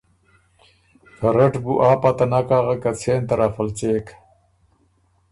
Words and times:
ته 1.17 1.27
رټ 1.35 1.53
بُو 1.63 1.73
آ 1.89 1.91
پته 2.01 2.25
نک 2.31 2.49
اغک 2.57 2.79
که 2.83 2.91
څېن 2.99 3.21
طرف 3.29 3.55
ال 3.61 3.69
څېک۔ 3.77 4.05